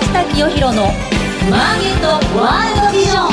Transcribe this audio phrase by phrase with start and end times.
[0.00, 0.84] 下清弘の
[1.50, 2.06] マーケット
[2.38, 3.26] ワールドビジョン。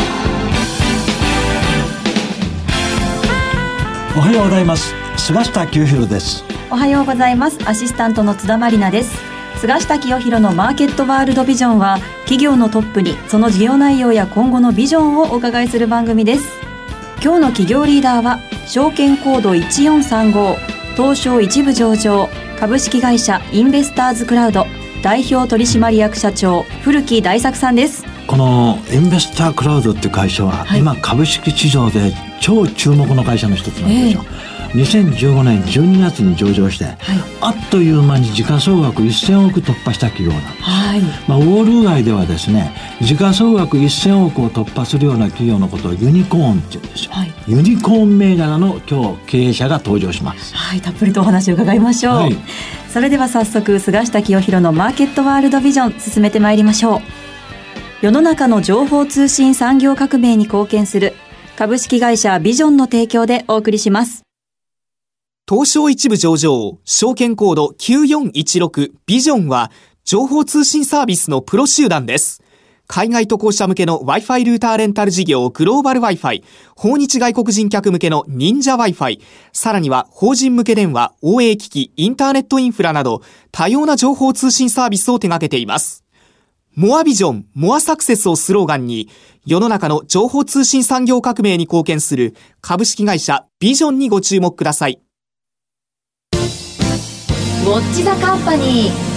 [4.18, 4.94] おはようございます。
[5.18, 6.44] 菅下清弘です。
[6.72, 7.58] おはようございます。
[7.66, 9.16] アシスタントの津田まりなです。
[9.60, 16.50] 菅下清弘のマーケットワールドビジョンは企業のトップにその事業内容や今後のビジョンをお伺いする番組です。
[17.22, 20.56] 今日の企業リーダーは証券コード1435
[20.96, 22.30] 東証一部上場
[22.60, 24.79] 株式会社インベスターズクラウド。
[25.02, 28.04] 代表取締役社長古木大作さんです。
[28.28, 34.24] このインベスタークラウドっていう会社は、はい、今株式市場で超注目の会社の一つなんですよ、
[34.70, 36.96] えー、2015年12月に上場して、はい、
[37.42, 42.72] あっという間に時価総額1000億突破した企業なんです、はい、まあ、ウォール街ではですね
[43.02, 50.56] 時価総額1000億を突破するような企業のことをユニコーンって言うんですよ、はい、ユニコーン銘柄の今日経営者が登場します。
[50.56, 52.38] はいたっぷりとお話を伺いましょう、はい
[52.92, 57.02] それでは早速菅下清弘のマーケットワールドビジョン進めてまいりましょう。
[58.02, 61.14] 世の中の情報通信産業革命に貢献する
[61.56, 64.24] 株式会社ビジョンの提供でお送りします。
[65.48, 69.72] 東証一部上場証券コード9416ビジョンは
[70.04, 72.42] 情報通信サービスのプロ集団です。
[72.92, 76.44] 海外渡航者向けの Wi-Fi ルーターレンタル事業グローバル Wi-Fi、
[76.76, 79.22] 訪日外国人客向けの忍者 Wi-Fi、
[79.54, 86.04] さらには法人向け電話、OA 機器、インターネットインフラなど多様な情報通信サービスを手掛けています。
[86.74, 89.08] モアビジョン、モアサクセスをスローガンに、
[89.46, 95.00] 世の中の情報通信産業革命に貢献する株式会社ビジョンにご注目ください。
[96.34, 99.10] ウォッチザカンパニー。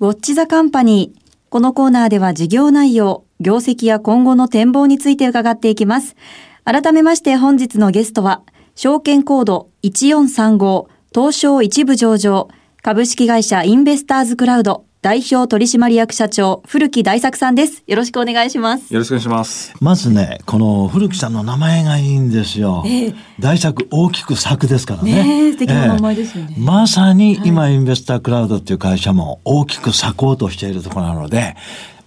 [0.00, 1.23] ウォッチザカンパニー。
[1.54, 6.16] このコーナーでは事業内容、業績や今後の展望について伺っていきます。
[6.64, 8.42] 改めまして本日のゲストは、
[8.74, 12.48] 証券コード1435東証一部上場
[12.82, 17.82] 株式会社インベスターズクラウド代表取締役社長、古木大作さんです。
[17.86, 18.90] よろしくお願いします。
[18.90, 19.74] よろしくお願いします。
[19.78, 22.82] まずね、この古木さんの名前がいいんですよ。
[22.86, 25.48] えー、大作、大きく作ですからね。
[25.48, 31.54] ね素敵な名前ですよね、えー、まさに今、インベスタークラウドっていう会社も大きく咲こうとしているところなので、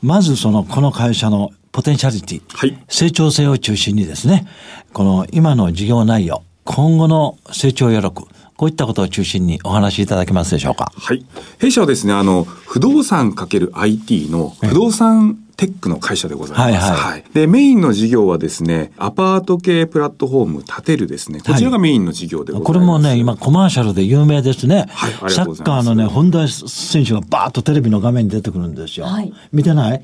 [0.02, 4.48] まずその、この会社のポテンシャリティ、はい、成長性を中心にですね、
[4.94, 8.28] この今の事業内容、今後の成長を喜ぶ。
[8.58, 10.92] こういったことを中心にお話しいただけますでしょうか？
[10.96, 11.24] はい。
[11.60, 16.92] 弊社はですね、あの、不動産かける IT の不動産テックの会社でございます。
[16.92, 22.68] はい、はいはい、で、メインの事業はですね、アパート系プラットフォーム建てるですね、こちらがメインの事業でございます。
[22.68, 24.86] これもね、今コマーシャルで有名ですね。
[24.90, 29.06] はい、サッカーのね、本田選手がバーッとテレビの画面に出てくるんですよ。
[29.06, 30.04] はい、見てない？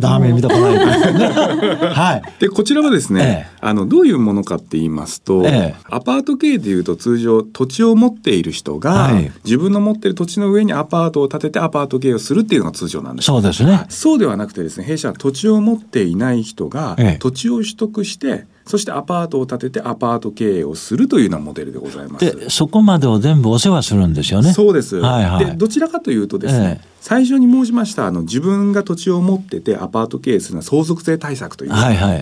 [0.00, 0.76] ダメ見たこない。
[0.78, 2.22] はい。
[2.40, 13.26] で、こちらはですね、ええ、あの、どういうものかって言いますと、え、アパート経営でいうと通常土地を持っている人が、はい、自分の持っている土地の上にアパートを建ててアパート経営をするっていうのが通常なんです。
[13.26, 13.86] そうですね。
[13.88, 22.36] そうではなくてですね、弊社は土地を持っていない人が、土地を取得して、そしてアパートを建ててアパート経営をするというようなモデルでございます。
[22.36, 24.52] で、そこまでを全部お世話するんですよね。
[24.52, 24.96] そうです。
[24.96, 31.70] はいはい、で、どちらかというとですね、ええ最初に申しましたあの自分が土地を持っててアパート経営するのは相続税対策という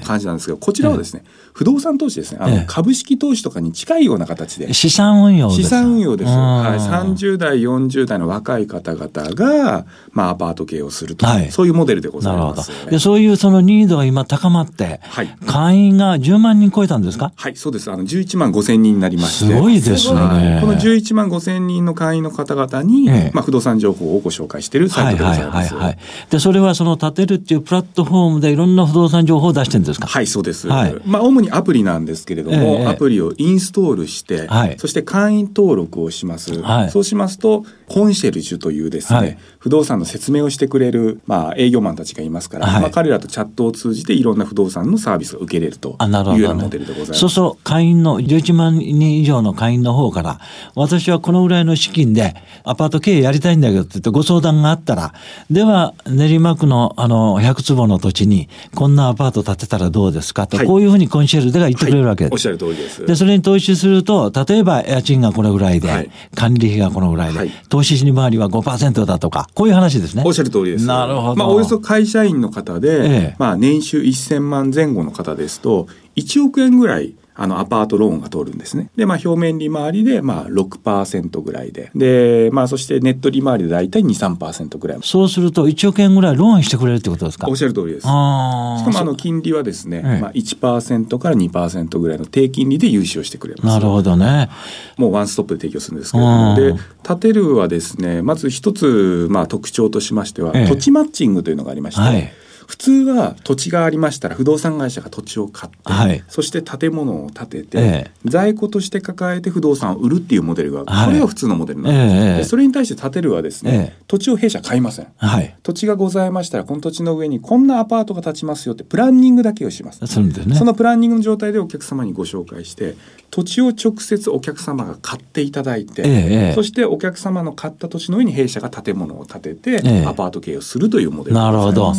[0.02, 2.38] 感じなんですけど、こちらはですね、不動産投資ですね。
[2.40, 4.72] あの、株式投資とかに近いような形で。
[4.72, 17.32] 資産運用資産運用です、はい、30代40代の若い方々が、まあ、アパート経営をすると、はい、そういうモデルでございます、ね、でそういうそのニードが今高まって、はい、会員が10万人超えたんですか？
[17.36, 17.90] はいそうです。
[17.90, 19.52] あの11万5千人になりまして。
[19.52, 20.58] すごいですね。
[20.62, 25.54] この11万5千人の会員の方々に、ええ、まあ、不動産情報をご紹介しているサイトでございます。
[25.54, 25.98] はいはいはい、はい、
[26.30, 30.06] で、それはその建てるっていうプラットフォームでいろんな不動産情報を出してるんですか？
[30.06, 30.68] はい、そうです。
[30.68, 36.60] はい、まあ、主にアプリなんですけれども、えー、アプリをインストールして、はい、そして会員登録をします。
[36.60, 46.04] はい、そうしますと、コンシェルジュというですね、はい、不動産の説明をしてくれる、まあ、営業マンたちがいますから、はい、まあ、彼らとチャットを通じていろんな不動産のサービスを受けれるとい
[46.38, 47.20] うようなモデルでございます。
[47.20, 50.40] そうそう、会員の11万人以上の会員の方から、
[50.74, 55.14] 私はこのぐらいの資金でアパート経営やりたいんだけどって言ってご相談があったら、
[55.50, 62.32] では練馬区のあの100坪の土地にこんなアパート建てたらどうですかと、はい、こういうふうにコンシェルでが言ってくれるわけです。
[62.32, 63.04] おっしゃる通りです。
[63.06, 70.22] で、それに投資すると、例えば家賃がこのぐらいで、管理費がこのぐらいで、投資利回りは5%だとか、こういう話ですね。
[70.24, 70.86] おっしゃる通りです。
[70.86, 71.36] なるほど。
[71.36, 75.86] まあ、およそ会社員の方で、ええ、まあ、年収1000万前後の方ですと、
[76.16, 78.90] 1億円ぐらいあのアパートローンが通るんですね。
[78.96, 84.98] で、まあ、表面利回りでまあ6%ぐらいで、で、まあ、そしてネット利回りで大体2、3%ぐらい。
[85.02, 87.48] そうすると1億円ぐらいローンしてくれるってことですか？
[87.48, 88.02] おっしゃる通りです。
[88.02, 93.66] しかもあの金利はですね、まあ1%から2%ぐらいの低金利で融資をしてくれます。
[93.66, 94.50] なるほどね。
[94.98, 102.32] もうワンストップで提供するんですけれども、で、建てるはですね、まず一つまあ特徴としましては、土地マッチングというのがありまして、はい
[102.70, 120.06] 普通は土地がありましたら不動産会社が土地を買って、はい、そして建物を建てて、ええ、在庫として抱えて不動産を売るっていうモデルが、はい、これが普通のモデルなんです、え、でそれに対して建てるはですね、土地を弊社買いません、はい、土地がございましたらこの土地の上にこんなアパートが建ちますよってプランニングだけをします。
[120.06, 122.94] そ、ね,、のプランニングの状態でお客様にご紹介して
[123.30, 131.94] 土地を直接お客様が買っていただいて、そしてお客様の買った土地の上に弊社が建物を建てて、アパート経営をするというモデルなるほど、は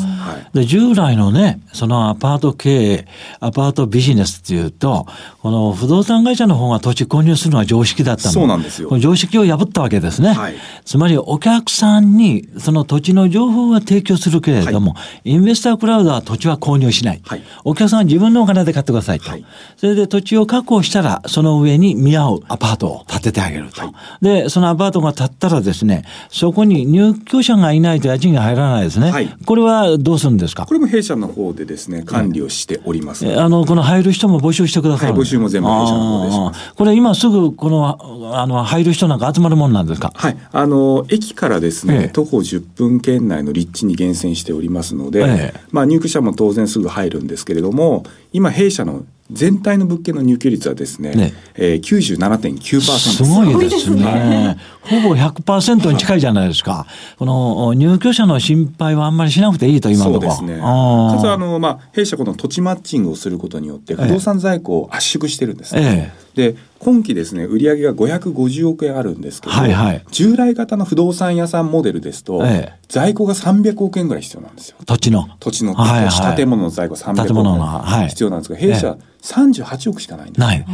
[0.53, 3.07] い、で従来のねね、そのアパート経営、
[3.39, 5.07] アパートビジネスっていうと、
[5.41, 8.31] この不動産会社の方が土地購入するのが常識だったの。
[8.31, 8.97] そうなんですよ。
[8.99, 10.33] 常識を破ったわけですね。
[10.33, 10.55] はい、
[10.85, 17.21] つまりお客さんにその土地の情報は提供するけれども、はい、インベスタークラウドは土地は購入しない、
[17.63, 19.31] お客さんは自分のお金で買ってくださいと。
[19.77, 23.81] それで土地を確保したら、その上に見合うアパートを建ててあげると。
[24.21, 29.35] で、そのアパートが建ったらですね、そこに入居者がいないと家賃が入らないですね。
[29.45, 30.65] これはどうするんですか？
[30.65, 40.11] これも弊社の方でですね管理をしております、あのこの入る人も募集してください、はい、募集も全部弊社の方でしこれ今すぐこのあの入る人なんか集まるもんなんですか？
[40.15, 40.37] はい。
[40.51, 48.03] あの駅からですね、ええ、徒歩10分圏内の立地に厳選しておりますので、え、まあ入居者も当然すぐ入るんですけれども
[48.33, 54.57] 今弊社の全体の物件の入居率はですね、ねえー、97.9%すごいですね。
[54.81, 56.85] ほぼ100%に近いじゃないですか。
[57.17, 60.31] この入居者の心配はあんまりしなくていいと今のところ。
[60.31, 60.61] そうですね。
[60.61, 65.81] かつあのまあ弊社この土地マッチングをすることによって不動産在庫を圧縮してるんですね。
[65.81, 74.77] ええ、で今期ですね売上が550億円あるんですけど、はいはい、従来型の不動産屋さんモデルですと、ええ、在庫が300億円ぐらい必要なんですよ。
[74.85, 80.39] 土地の土地の、はいはい、建物の在庫300億円必要なんですが、弊社、38億しかないんです。
[80.39, 80.65] ない。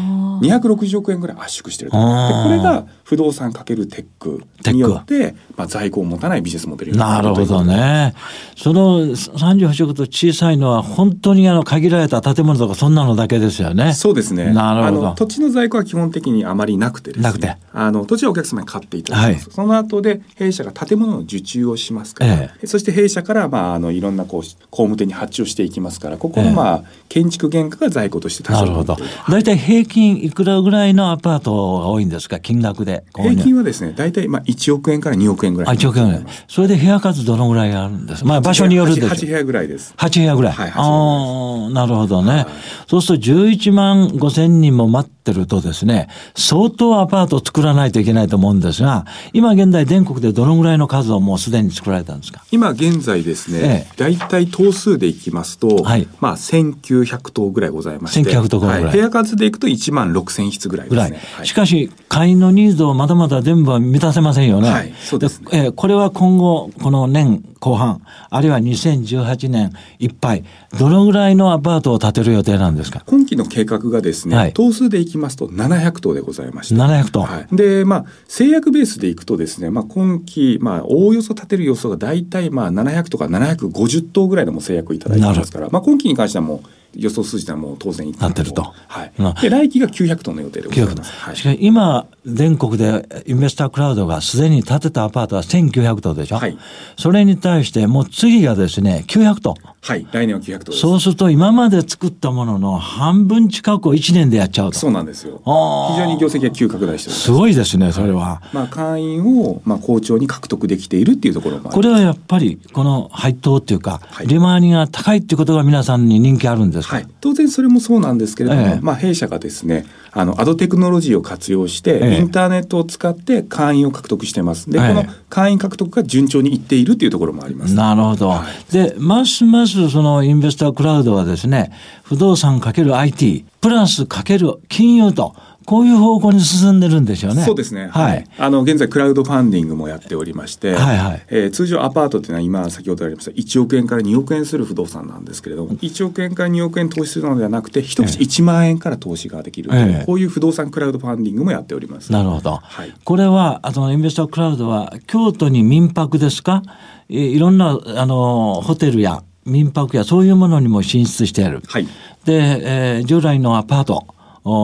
[0.42, 2.03] 260億円ぐらい圧縮してるでこ
[2.50, 8.13] れが不動産かけるテックによって、まあ、在庫を持たないビジネスモデルなるほどね。
[8.56, 13.94] その38億と小さいのは本当にあの限られた建物とかそんなのだけですよね。
[13.94, 14.53] そうですね。
[14.53, 15.13] なるほど。
[15.15, 17.24] 土地の在庫は基本的にあまりなくてですね。
[17.24, 17.56] なくて。
[17.74, 19.46] あの土地はお客様に買っていただきます。
[19.46, 24.42] はい、その後で弊社が建物の受注をしますから、ええ、そして弊社からまああのいろんなこう
[24.72, 28.98] 工務店に発注していきますから、ここのまあ、え、建築原価が在庫としてなるほど。
[29.30, 32.40] 大体平均いくらぐらいのアパートが多いんですか？
[32.40, 33.04] 金額で？
[33.16, 35.76] 平均はですね、大体まあ1億円から2億円ぐらい。
[35.76, 38.26] あ、1億円それで部屋数どのぐらいあるんです？
[38.26, 39.94] まあ場所によるんです 8, 8部屋ぐらいです。
[39.98, 40.54] 8部屋ぐらい。
[40.54, 42.32] はい、ああ、なるほどね。
[42.32, 42.48] はい、
[42.88, 52.44] そうすると11万5千人も待ってるとですね、相当アパート作らないといけないと思うんですが、今現在全国でどのぐらいの数をもうすでに作られたんですか？
[52.51, 61.19] 今現在ですね、大体棟数でいきますと、はい、まあ1900棟ぐらいございまして、1900棟ぐらい、はい、部屋数でいくと1万6000室ぐらいですね。
[61.44, 64.69] しかし、会員のニーズをまだまだ全部は満たせませんよね。
[64.69, 70.44] はい、そうです、ね、えー、これは今後、この年後半、あるいは2018年いっぱい、
[70.77, 73.03] どのぐらいのアパートを建てる予定なんですか？
[73.06, 76.75] 今期の計画がですね、はい、棟数でいきますと700棟でございまして。
[76.75, 77.22] 700棟。
[77.22, 86.68] はい、で、まあ、制約ベースでいくとですね、まあ、今期、まあ、おおよそ建てる予想が大体、まあ、700とか750棟ぐらいでも制約いただいてますから、まあ、今期に関してはもう、
[86.98, 88.74] 予想数字ではもう当然なってると。
[88.88, 89.12] はい。
[89.42, 91.12] で、来期が900トンの予定でございます。
[91.12, 96.38] はい、しかし今、全国でインベスタークラウドがすでに建てたアパートは1900棟でしょ？
[96.38, 96.58] はい。
[96.98, 99.56] それに対して、もう次がですね、900棟。
[99.80, 100.06] はい。
[100.12, 104.80] 来年は900棟そうすると、今まで作ったものの半分近くを1年でやっちゃうと。
[104.80, 105.42] そうなんですよ。
[105.46, 108.42] 非常に業績が急拡大してすごいですね、それは。
[108.51, 124.70] まあ、会員を、まあ、好調に獲得できているっていうところもこれはやっぱり、この配当っていうか、はい、利回りが高いっていうことが皆さんに人気あるんですか、はい、当然それもそうなんですけれども、ええ、まあ、弊社がですねあのアドテクノロジーを活用して、インターネットを使って会員を獲得してます。
[124.70, 127.75] で、この会員獲得が順調にいっているっていうところもあります。
[127.75, 131.72] なるほど、はい、でますますそのインベスタークラウドはですね
[132.03, 135.36] 不動産かける IT プラスかける金融と
[135.67, 137.43] こういう方向に進んでるんでしょうね。
[137.43, 137.89] そうですね。
[137.91, 138.25] はい。
[138.38, 141.25] あの、現在、クラウドファンディングもやっておりまして、はいはい。
[141.27, 152.13] えー、通常アパートっていうのは今、先ほどありました、1億円から2億円する不動産なんですけれども、1億円から2億円投資するのではなくて、一口1万円から投資ができる、ええ、こういう不動産クラウドファンディングもやっております。
[152.13, 152.62] なるほど。
[152.63, 152.93] はい。
[153.03, 156.63] これは、あの、インベストクラウドは、京都に民泊ですか？
[157.09, 161.62] いろんな、あの、ホテルや民泊やそういうものにも進出している。
[161.67, 161.88] はい。
[162.25, 164.07] で、えー、従来のアパート、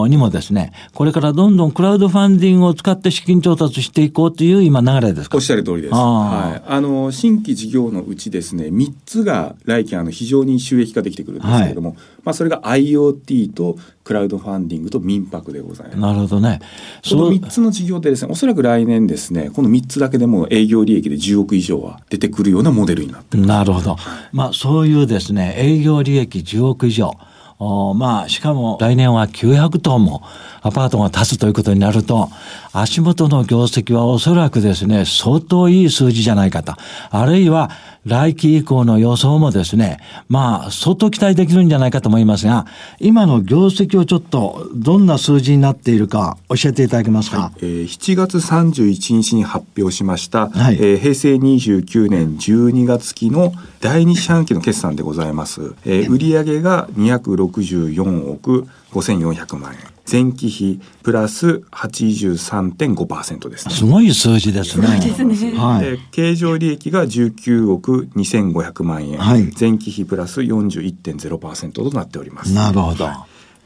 [0.08, 5.38] にもですね、これからどんどんクラウドファンディングを使って資金調達していこうという今流れですか？
[5.38, 5.94] おっしゃる通りです。
[5.94, 6.63] はい。
[6.66, 16.00] あの、新規事業のうちですね、3つが来期あの非常に収益化できてくるんですけれども、はい、まあそれが IoT とクラウドファンディングと民泊でございます。
[16.00, 16.60] なるほどね。
[17.04, 23.98] その3つの事業でですね、おそらく来年ですね、この3つだけでも営業利益で10億以上は出てくるようなモデルになってなるほど。
[24.32, 27.12] まあそういうですね、営業利益10億以上。
[27.96, 30.24] まあ、しかも来年は900棟も
[30.62, 32.29] アパートが建つということになると、
[32.72, 36.74] 足元の業績はおそらくですね、相当いい数字じゃないかと。
[37.10, 37.70] あるいは、
[38.05, 42.65] 来期以降の予想もですね、まあ、相当期待できるんじゃないかと思いますが、
[43.00, 47.38] 今の業績をちょっと、どんな数字になっているか、教えていただけますか？
[47.38, 55.74] はい、えー、7月31日に発表しました、はい、えー、平成29年12月期の第二四半期の決算でございます。
[55.86, 59.93] えー、売上が264億5400万円。
[60.10, 64.88] 前期比プラス83.5%です、ね、すごい数字ですね。
[65.01, 72.54] すねはい、経常利益が19億2500万円、はい、前期比プラス41.0%となっております。
[72.54, 73.10] なるほど。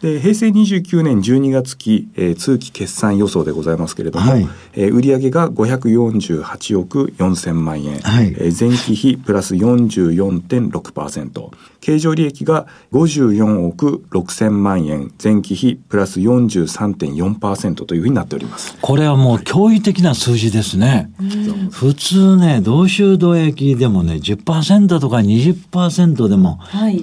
[0.02, 18.78] で平成29年12月期、えー、通期決算予想でございますけれども、はい、えー、売上が548億4000万円、はい、えー、前期比プラス44.6%経常利益が54億6000万円前期比プラス43.4%というふうになっております。
[18.82, 26.60] これはもう驚異的な数字ですね、はい、普通ね同州同益でもね10%とか20%でも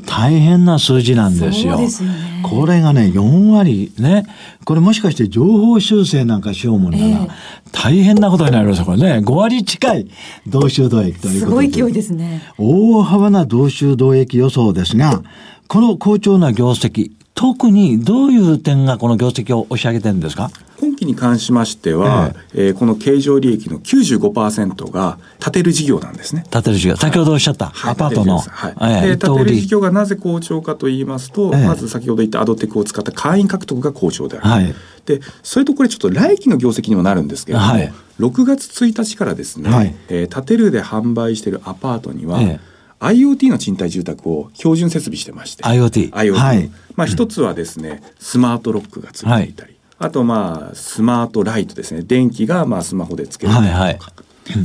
[0.07, 4.27] 大変な数字なんですよ、すよね、これがね、4割ね、
[4.65, 6.99] これもしかして情報修正なんかしようもんな。
[6.99, 7.11] ら、え。
[7.15, 7.29] ー、
[7.73, 9.19] 大変なことになりますよ、これね。
[9.19, 10.11] 5割近い
[10.47, 11.39] 同州同益ということで。
[11.41, 12.43] すごい勢いですね。
[12.59, 15.23] 大幅な同州同益予想ですが、
[15.69, 20.51] この好調な業績、特にどういう点がこの業績を押し上げてるんですか？
[20.81, 26.45] 今期に関しましては、えええー、この経常利益の95%が建てる事業なんですね。
[26.51, 26.97] 建てる事業。
[26.97, 28.39] 先ほどおっしゃった、はい、アパートの。
[28.39, 28.75] はい。
[29.09, 34.49] えー、建てる事業がなぜ好調かと言いますと、えまず先ほど言ったアドテクを使った会員獲得が好調である。
[34.49, 34.75] はい。
[35.07, 42.74] で、それとこれちょっと来期の業績にもなるんですけれども、はい、6月1日からですね、はい、えー、建てるで販売しているアパートには、ええ
[43.05, 45.65] IoT の賃貸住宅を標準設備してまして。
[45.65, 52.03] IoT, IoT はい、まあ一つはですね、スマートロックがついていたり、はい、あとまあスマートライトですね。
[52.03, 53.99] 電気がまあスマホでつけるとか、はいはい、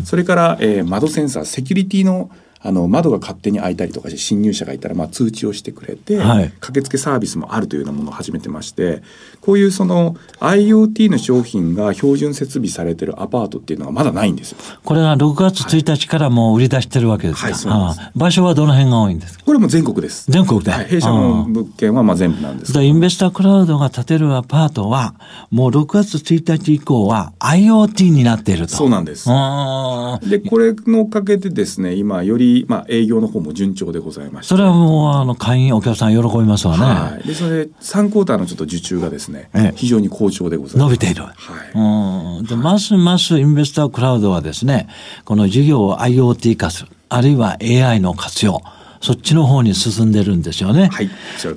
[0.06, 2.32] それから、えー、窓センサーセキュリティの
[2.62, 9.02] あの窓が勝手に開いたりとかして侵入者がいたらまあ通知をしてくれて、はい、駆けつけサービスもあるというようなものを始めてまして
[9.40, 14.58] こういうその IoT の商品が標準設備されてるアパートっていうのはまだないんですよ。
[14.84, 18.12] これが6月1日からもう売り出してるわけですか、はい、そうです。
[18.16, 19.46] 場所はどの辺が多いんですか？
[19.46, 20.30] これも全国です。
[20.30, 25.16] 全国で、はい、弊社の物件はまあ全部なんですインベスタークラウドが建てるアパートは
[25.50, 28.76] もう6月1日以降は IoT になっていると。
[28.76, 29.26] そうなんです。
[29.28, 36.84] でこれのおかげでですね今よりまあ営業の方も順調でございましそれはもうあの会員お客さん喜びますわね。
[36.84, 40.90] はい、でそれで3クォーターのちょっと受注がですね、ええ、非常に好調でございます。
[40.90, 41.24] 伸びている。
[41.24, 42.40] はい。
[42.40, 42.46] うん。
[42.46, 44.88] で、ますますインベスタークラウドはですね、
[45.26, 48.62] この事業を IoT 化する、あるいは AI の活用。
[49.02, 50.90] そっちの方に進んでるんですよね。
[50.92, 51.10] はい。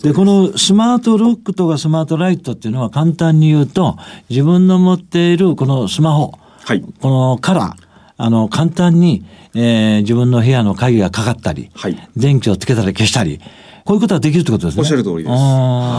[0.02, 3.96] で、このスマートロックとかスマートライトっていうのは簡単に言うと、
[4.28, 7.91] 自分の持っているこのスマホ、はい、このカラー、
[8.22, 13.40] あの、簡単に、えー、自分の部屋の鍵がかかったり、はい、電気をつけたり消したり、
[13.84, 14.80] こういうことはできるってことですね。
[14.80, 15.30] おっしゃる通りで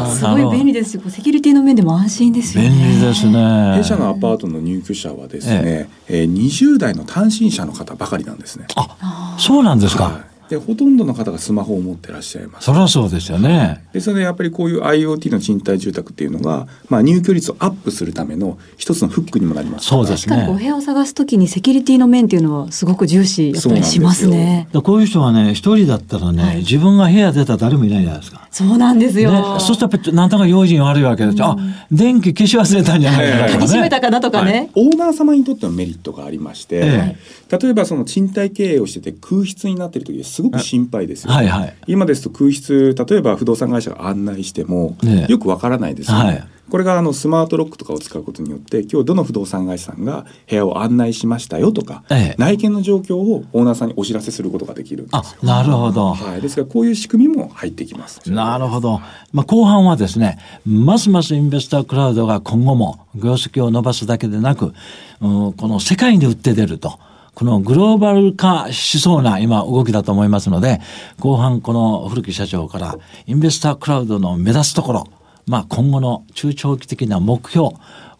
[0.09, 0.19] す。
[0.19, 1.03] すごい便利ですよ。
[1.09, 2.69] セキュリティの面でも安心ですよね。
[2.69, 3.75] 便利ですね。
[3.75, 8.67] 弊社のアパートの入居者はですね、えええー、20代の単身者の方ばかりなんですね。
[8.77, 10.05] あ、そうなんですか。
[10.05, 12.65] はいでほとんどの方がスマホを持ってらっしゃいます。
[12.65, 13.83] そりゃそうですよね。
[13.91, 20.47] でそれでやっぱりこういう IoT の賃貸住宅っていうのが、まあ、入居率をアップするための一つのフックにもなりますそうですね。
[20.47, 24.67] お部屋を探すときにセキュリティの面っていうのはすごく重視やっぱりしますね。
[24.71, 28.47] こういう人はね一人だったらね、はい、自分が部屋出たら誰もいないじゃないですか。
[28.51, 29.31] そうなんですよ。
[29.31, 31.55] ね、そうするとやっぱりなんとか用心悪いわけですよ。
[31.57, 37.17] うん、あ電気消し忘れたんじゃないかなとか、ね、閉めたかなとかね、はい、オーナー様にとってのメリットがありまして、え
[37.51, 46.25] え、例えばその賃貸経営をしてて空室になっている時すごく心配ですよ、ね、はいはい、今ですと空室例えば不動産会社が案内しても、ね、よくわからないですよね。
[46.25, 55.37] はいこれがあのスマートロックとかを使うことによって今日どの不動産会社さんが部屋を案内しましたよとか、ええ、内見の状況をオーナーさんにお知らせすることができるんですよ。
[55.43, 56.13] なるほど。
[56.13, 56.41] はい。
[56.41, 58.21] ですからこういう仕組みも入ってきます。
[58.31, 59.01] なるほど。
[59.33, 64.73] まあ後半はですね、ますますインベスタークラウドが今後も業績を伸ばすだけでなく、
[65.21, 66.97] うん、この世界に売って出ると。
[67.35, 70.81] このグローバル化しそうな今動きだと思いますので、
[71.19, 75.07] 後半この古木社長からインベスタークラウドの目指すところ、
[75.47, 77.69] まあ、今後の中長期的な目標、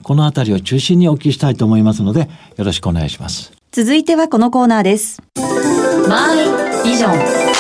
[0.02, 3.54] このあたりを中心にお聞きしたいと思いますので、よろしくお願いします。
[3.72, 5.22] 続いてはこのコーナーです。
[6.08, 7.54] マイビジョン。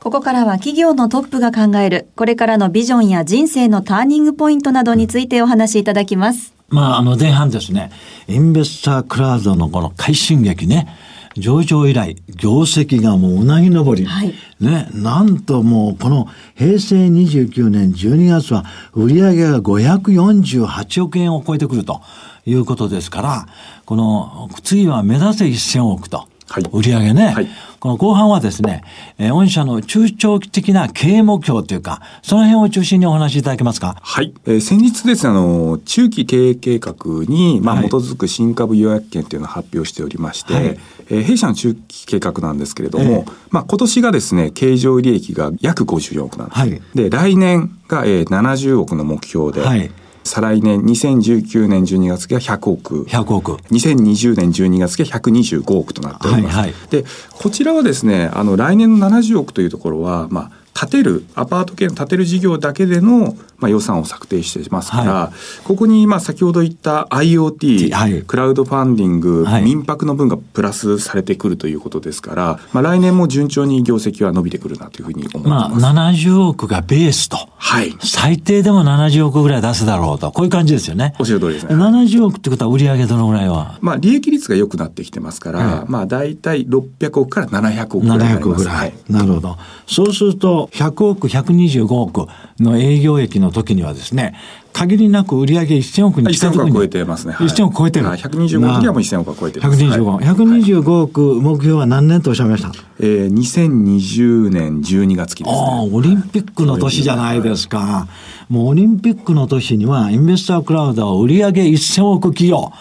[0.00, 6.54] ここからは企業のトップが考える、これからのビジョンや人生のターニングポイントなどについてお話しいただきます。
[6.72, 7.92] まあ、あの前半ですね、
[8.28, 10.88] インベスタークラウドのこの快進撃ね、
[11.36, 14.06] 上場以来、業績がもううなぎ登り。
[14.06, 18.64] はい、ね、なんともうこの平成29年12月は
[18.94, 22.00] 売上が548億円を超えてくると
[22.46, 23.46] いうことですから、
[23.84, 26.31] この次は目指せ1000億と。
[26.52, 27.48] はい、売上ね、はい、
[27.80, 28.84] この後半はですね、
[29.16, 33.96] えー、御社の中長期的な経営目標というか、その辺を中心にお話しいただけますか？
[34.02, 34.34] はい。
[34.44, 36.94] えー、先日ですね、あの、中期経営計画
[37.26, 40.64] に、まあ、基づく新株予約権というのを発表しておりまして、はい、
[41.08, 46.60] えー、弊社の中期計画なんですけれども、えー、まあ、今年がですね、経常利益が約54億なんです。
[46.60, 49.90] はい、で、来年が、えー、70億の目標で、はい
[50.24, 53.04] 再来年2019年12月が100億。
[53.04, 53.52] 100億。
[53.70, 75.80] 2020年12月が125億となっております、はいはい、でこちらはですねあの来年の70億というところはまあ建てるアパート兼建てる事業だけでの、まあ、予算を策定してますから、はい、ここにまあ先ほど言った IoT、はい、クラウドファンディング、はい、民泊の分がプラスされてくるということですから、まあ、来年も順調に業績は伸びてくるなというふうに思ってます。
[75.80, 77.36] まあ、70億がベースと。
[77.56, 77.94] はい。
[78.00, 80.32] 最低でも70億ぐらい出すだろうと。
[80.32, 81.14] こういう感じですよね。
[81.20, 81.74] おっしゃる通りですね。
[81.76, 83.78] 70億ってことは売上どのぐらいは？
[83.80, 88.94] まあ、利益率が良くなってきてますから、まあ、大体600億から700億ぐらい700億ぐらい。
[89.08, 89.56] なるほど。
[89.86, 92.26] そうすると、100億、100 125億
[92.60, 94.34] の営業益の時にはですね、
[94.72, 96.60] 限りなく売上1000億に近くに。
[96.60, 97.34] 1000億超えてますね。
[97.34, 98.06] はい、1000億超えてる。
[98.06, 99.68] 125の時はもう1000億は超えてる。
[99.68, 100.02] 125。
[100.02, 102.72] はい、125億目標は何年とおっしゃいました？
[103.00, 108.08] えー、2020年12月期です、ね、ああ、オリンピックの年じゃないですか。
[108.48, 112.72] もうオリンピックの年には、インベスタークラウドは売上1000億企業。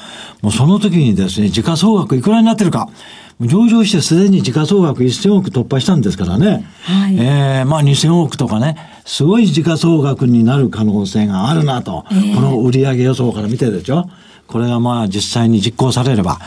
[0.41, 2.89] もうその時にですね、時価総額いくらになってるか。
[3.47, 6.65] 上場してすでに時価総額1000億突破したんですからね。
[6.83, 14.09] はい、えー、まあ2000億とかね、すごい時価総額になる可能性があるなと、えー、この売上予想から見てでしょ。
[14.47, 16.39] これがまあ実際に実行されれば、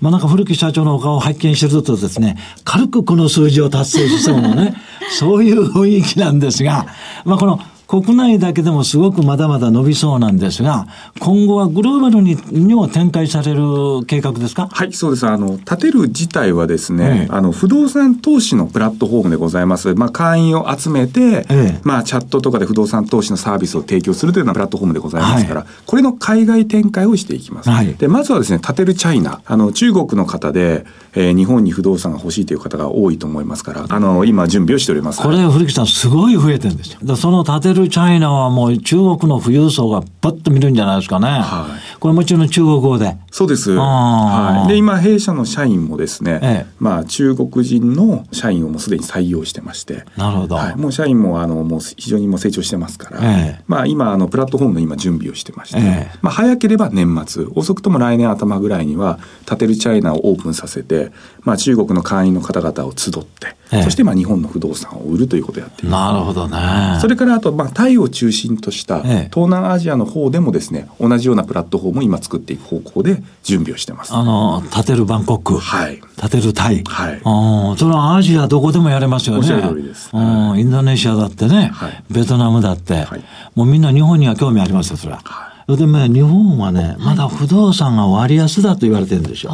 [0.00, 4.74] まあなんか古木社長のお顔を拝見してるとですね、軽くこの数字を達成しそうなね、
[5.12, 6.86] そういう雰囲気なんですが、
[7.24, 7.60] まあこの
[7.90, 10.86] 国内だけでもすごくまだまだ伸びそうなんですが、
[11.18, 14.68] 今後はグローバルににも展開される計画ですか？
[14.70, 15.26] はい、そうです。
[15.26, 19.96] あの、建てる自体はですね、ええ、あの、不動産投資のプラットフォームでございます。
[19.96, 27.70] まあ、会員を集めて、え、まあ、チャットとかで不動産投資のサービスを提供するというようなプラットフォームでございますから、はい、これの海外展開をしていきます。
[27.70, 29.40] はい、で、まずはですね、建てるチャイナ。
[29.44, 35.20] あの、中国の方で、えー、日本に不動産が欲しいという方が多いと思いますから、あの、今準備をしております。
[35.20, 37.16] これ、古木さん、すごい増えてるんですよ。
[37.16, 41.26] その建てるチャイナはもう中国の富裕層がパッと見るんじゃないですかね。
[41.28, 41.66] は
[41.96, 43.16] い、これもちろん中国語で。
[43.30, 43.72] そうです。
[43.72, 44.68] はい。
[44.68, 50.04] で、今、弊社の社員もですね、ええ、まあ、中国人の社員をもうすでに採用してまして。
[50.16, 50.56] なるほど。
[50.56, 61.12] はい、もう社員も、あの、もう非常にも成長してますから、え、まあ、今、あの、プラットフォームの今準備をしてまして、まあ、早ければ年末、遅くとも来年頭ぐらいには、タテルチャイナをオープンさせて、
[61.42, 65.90] まあ、中国の会員の方々を集って、そしてまあ日本の不動産を売るということをやっている。
[65.90, 66.98] なるほどね。
[67.00, 74.12] それからあとまあタイを中心とした東南アジアの方でもですね、同じようなプラットフォームを今作っていく方向で準備をしてます。
[74.12, 77.20] あの建てるバンコク、はい、建てるタイ、はい。
[77.24, 79.38] あそれはアジアどこでもやれますよね。
[79.38, 80.10] おっしゃる通りです。
[80.12, 85.20] うん、インドネシアだってね、はい、ベトナムだって、はい、もうみんな日本には興味ありますよそれは。
[85.24, 89.52] はいでも日本はね、まだ不動産が割安だと言われてるんですよ。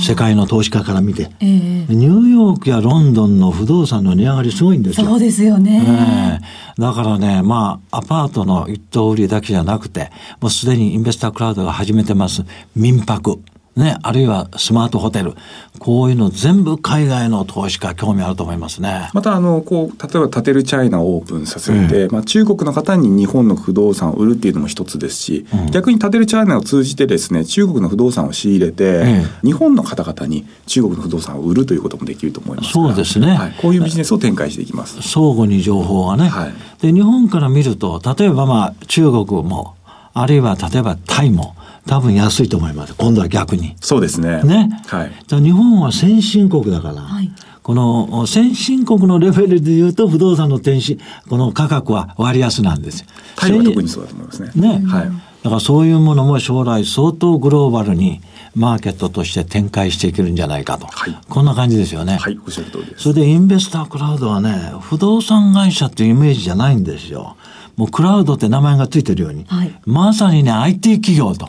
[0.00, 5.06] 世界の投資家から見て、えー、ニューヨークやロンドンの不動産の値上がりすごいんですよ。
[5.06, 6.40] そうですよね。
[6.76, 10.10] えー、だからね、まあ、アパートの一棟売りだけじゃなくて、
[10.40, 13.40] もうすでにインベスタークラウドが始めてます民泊。
[13.74, 15.32] ね、あるいはスマートホテル、
[15.78, 19.08] こういうの全部海外の投資家興味あると思いますね。
[19.14, 28.98] またあのこう例えば建てるチャイナをオープンさせて、うん、まあ中国の方に日本の不動産を売るっていうのも一つですし、うん、逆に建てるチャイナを通じてですね中国の不動産を仕入れて、
[29.42, 35.00] うん、日本の方々に中国の不動産を売るということもできると思いますそうですね、はい、こういうビジネスを展開していきます。
[35.00, 36.28] 相互に情報がね。
[36.28, 39.76] はい、で日本から見ると例えばまあ中国も
[40.14, 42.94] あるいは例えばタイも多分安いと思います。
[42.94, 43.76] 今度は逆に。
[43.80, 44.42] そうですね。
[44.42, 44.82] ね。
[44.86, 45.12] はい。
[45.26, 53.04] じゃ日本は先進国だから、はい、この先進国のレベルで言うと不動産の転身、この価格は割安なんです
[53.36, 54.50] タイは特にそうだと思いますね。
[54.54, 54.86] ね。
[54.86, 55.10] はい。
[55.42, 58.20] だからそういうものも将来相当グローバルに
[58.54, 60.86] マーケットとして展開していけるんじゃないかと。
[60.86, 62.16] はい、こんな感じですよね。
[62.16, 63.04] はい、おっしゃる通りです。
[63.04, 67.36] それでインベスタークラウドはね、不動産会社っていうイメージじゃないんですよ。
[67.76, 71.48] もうクラウドって名前がついてるように、はい、まさにね、IT 企業と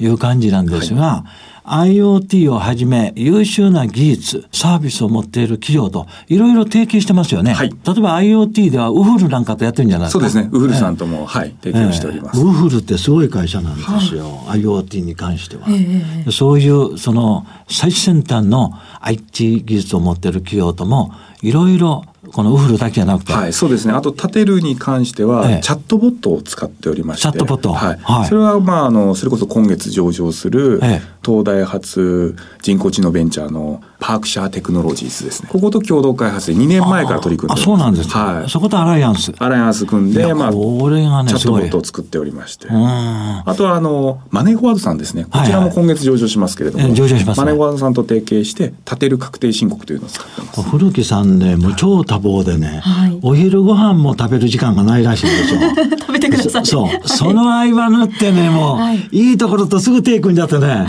[0.00, 1.30] いう感じなんですが、はい
[1.62, 7.52] IoT をはじめ優秀な技術、サービスを持っている企業といろいろ提携してますよね。
[7.52, 10.28] はい、例えば IoT ではウフルなんかとやってるんじゃないですか？
[10.28, 10.50] そうですね。
[10.52, 14.24] ウフルさんとも、えー、はい、提携しております、えー、ウフルってすごい会社なんですよ。
[14.46, 23.32] はい、IoT に関しては、えー、そういうその最先端の IT 技術を持っている企業ともいろいろこのウフルだけじゃなくて。
[23.32, 23.92] はい、そうですね。
[23.92, 27.22] あと、立てるに関しては、チャットボットを使っておりまして。
[27.22, 27.98] チャットボットはい。
[28.02, 30.80] はい、それは、まあ、あの、それこそ今月上場する、
[31.24, 35.48] 東大発人工知能ベンチャーのパークシャーテクノロジーズですね。
[35.52, 38.50] ここと共同開発で2年前から取り組んであそうなんですはい。
[38.50, 39.32] そことアライアンス。
[39.38, 42.68] アライアンス組んで、まあ、これがね、チャットボットを作っておりまして。
[42.70, 45.26] あとは、あの、マネーフォワードさんですね。
[45.30, 46.84] こちらも今月上場しますけれども。
[46.84, 50.62] はいはい、上場します、ね、マネーフォワードさんと提携して、立てる確定申告というのを使ってます。
[50.62, 55.60] 古木さんね、もう超多忙でね、はい、お昼ご飯も食べる時間がないらしいですよ。
[55.98, 56.66] 食べてください。
[56.66, 57.08] そう。
[57.08, 60.86] その合間縫ってね、もう、はい、いいところとすぐ手組んじゃってね、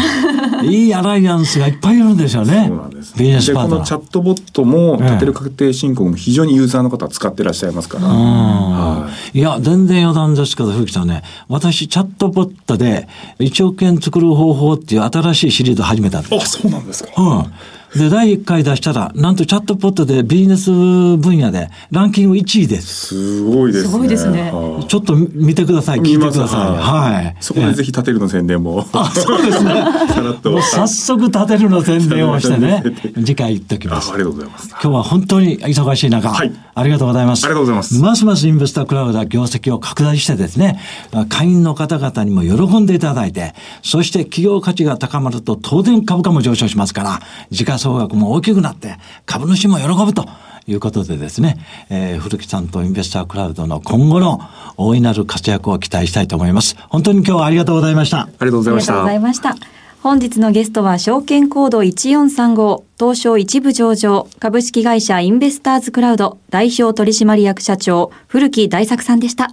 [0.64, 2.66] いいアライアンスがいっぱいいるんですよね。
[2.68, 3.14] そうなんです。
[3.18, 3.86] ビジネスパートナー。
[3.86, 8.08] チャットボットも、立てる確定申告も非常にユーザーの方は使ってらっしゃいますから。
[8.08, 13.08] はい、いや、全然余談ですけど、古木さんね、私、チャットボットで
[13.40, 16.36] 1億円作る方法っていう新しいシリーズ始めたんです。
[16.36, 17.10] あ、そうなんですか。
[17.18, 17.46] うん。
[17.96, 23.08] で、第1回出したら、なんとチャットポットでビジネス分野でランキング1位です。
[23.08, 23.92] すごいですね。
[23.92, 24.54] すごいですね。
[24.88, 26.00] ちょっと見てください。
[26.00, 26.78] 聞いてください。
[26.78, 27.36] はい。
[27.42, 28.88] そこでぜひ立てるの宣伝も。
[28.94, 29.74] あ、そうですね。
[30.46, 32.84] もう早速立てるの宣伝をしてね、
[33.16, 34.14] 次回言っておきます。
[34.14, 34.70] ありがとうございます。
[34.70, 37.44] 今日は本当に忙しい中、はい、ありがとうございます。
[37.44, 38.00] ありがとうございます。
[38.00, 40.80] ますますインベスタークラウドは業績を拡大してですね、
[41.28, 50.28] 会員の方々にも喜んでいただいて、そして企業価値が高まると当然株価も上昇しますから、時価総額も大きくなって株主も喜ぶと
[50.68, 51.58] いうことでですね、
[51.90, 54.40] えー、古木さんとインベスタークラウドの今後の
[54.78, 56.78] 大いなる活躍を期待したいと思います。
[56.90, 58.22] 本当に今日はありがとうございました。
[58.22, 58.94] ありがとうございました。
[58.94, 59.56] ありがとうございました。
[60.02, 69.52] 本日のゲストは証券コード1435東証一部上場株式会社インベスターズクラウド代表取締役社長古木大作さんでした。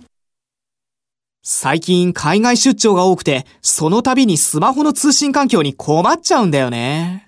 [1.42, 7.27] 最近海外出張が多くて、その度にスマホの通信環境に困っちゃうんだよね。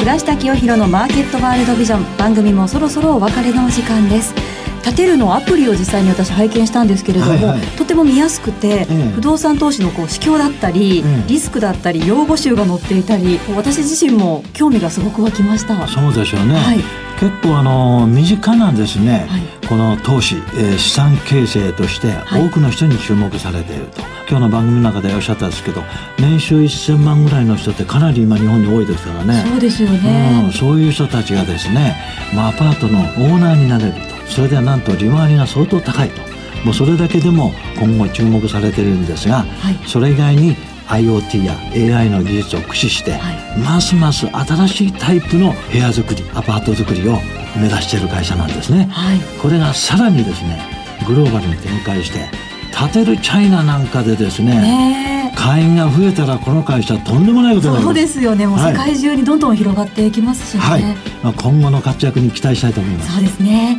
[0.00, 2.16] 菅下清弘のマーケットワールドビジョン。
[2.16, 4.34] 番組もそろそろお別れのお時間です。
[4.82, 15.86] 立てるのアプリを実際に私拝見したんですけれども、はいはい、とても見やすくて、うん、不動産投資のこう市況だったり、うん、リスクだったり用語集が載っていたり私自身も興味がすごく湧きました。
[15.86, 16.78] そうですよね、はい、
[17.20, 25.82] 結構あの身近なんですね、はい、この投資、えー、資産形成として多くの人に注目されていると、はい、今日の番組の中でおっしゃったんですけど
[26.18, 29.44] 年収1000万ぐらいの人ってかなり今日本に多いですからね。
[29.46, 31.94] そうですよね、うん、そういう人たちがですね、
[32.34, 34.00] まあ、アパートのオーナーになれると。
[34.26, 36.22] それではなんと利回りが相当高いと。
[36.64, 40.56] もうそれだけでも今後注目されているんですが、はい、それ以外に
[40.90, 41.56] IoT や
[41.98, 47.18] AI の技術を駆使して、はい、ますます新しいタイプの部屋作りアパート作りを
[47.56, 50.60] 目指している会社なんですね、はい、これがさらにですね
[51.06, 52.28] グローバルに展開して
[52.76, 57.94] 建てるチャイナなんかでですね会員が増えたらこの会社とんでもないことになります。
[57.96, 58.46] そうですよね。
[58.46, 60.82] もう世界中にどんどん広がっていきますしね、はい、
[61.22, 63.12] まあ、今後の活躍に期待したいと思います。
[63.14, 63.78] そうですね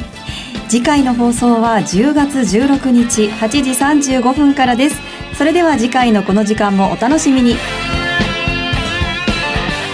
[0.71, 4.95] 次回の放送は10月16日8時35分からです
[5.37, 7.55] それでは次回のこの時間もお楽しみに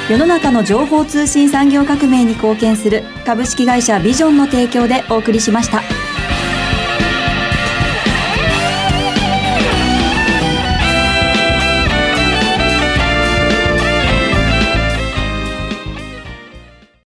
[0.07, 5.81] 世の中の情報通信産業革命に貢献する株式会社ビジョンの提供でお送りしました。